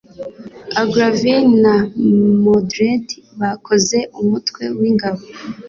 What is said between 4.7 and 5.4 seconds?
w'ingabo